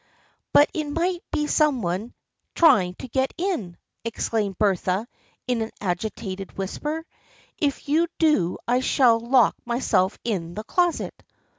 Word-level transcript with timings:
"But 0.51 0.67
it 0.73 0.89
might 0.89 1.21
be 1.31 1.45
some 1.45 1.83
one 1.83 2.15
trying 2.55 2.95
to 2.95 3.07
get 3.07 3.35
in!" 3.37 3.77
exclaimed 4.03 4.57
Bertha 4.57 5.07
in 5.45 5.61
an 5.61 5.69
agitated 5.79 6.57
whisper." 6.57 7.05
If 7.59 7.87
you 7.87 8.07
do 8.17 8.57
I 8.67 8.79
shall 8.79 9.19
lock 9.19 9.55
myself 9.63 10.17
in 10.25 10.55
the 10.55 10.63
closet." 10.63 11.23